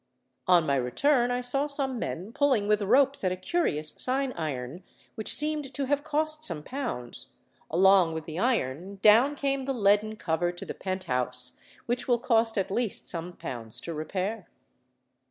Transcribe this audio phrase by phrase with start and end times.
[0.47, 4.81] On my return I saw some men pulling with ropes at a curious sign iron,
[5.13, 7.27] which seemed to have cost some pounds:
[7.69, 12.17] along with the iron down came the leaden cover to the pent house, which will
[12.17, 14.47] cost at least some pounds to repair."